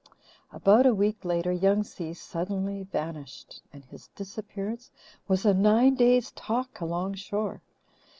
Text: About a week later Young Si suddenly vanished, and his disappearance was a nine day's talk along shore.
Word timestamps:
About 0.51 0.87
a 0.87 0.95
week 0.95 1.23
later 1.23 1.51
Young 1.51 1.83
Si 1.83 2.15
suddenly 2.15 2.81
vanished, 2.81 3.61
and 3.71 3.85
his 3.85 4.07
disappearance 4.15 4.89
was 5.27 5.45
a 5.45 5.53
nine 5.53 5.93
day's 5.93 6.31
talk 6.31 6.81
along 6.81 7.13
shore. 7.13 7.61